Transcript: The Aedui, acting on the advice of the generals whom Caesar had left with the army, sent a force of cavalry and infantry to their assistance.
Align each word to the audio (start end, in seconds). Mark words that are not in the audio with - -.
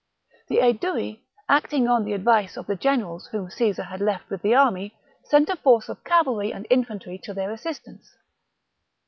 The 0.47 0.57
Aedui, 0.63 1.19
acting 1.47 1.87
on 1.87 2.05
the 2.05 2.13
advice 2.13 2.57
of 2.57 2.65
the 2.65 2.75
generals 2.75 3.27
whom 3.27 3.51
Caesar 3.51 3.83
had 3.83 4.01
left 4.01 4.31
with 4.31 4.41
the 4.41 4.55
army, 4.55 4.95
sent 5.25 5.47
a 5.47 5.55
force 5.55 5.89
of 5.89 6.03
cavalry 6.03 6.51
and 6.51 6.65
infantry 6.71 7.19
to 7.19 7.35
their 7.35 7.51
assistance. 7.51 8.09